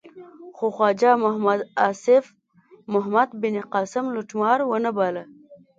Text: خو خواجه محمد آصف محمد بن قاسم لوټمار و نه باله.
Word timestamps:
خو 0.57 0.65
خواجه 0.75 1.11
محمد 1.23 1.59
آصف 1.89 2.25
محمد 2.93 3.29
بن 3.41 3.55
قاسم 3.73 4.05
لوټمار 4.15 4.59
و 4.69 4.73
نه 4.85 4.91
باله. 4.97 5.23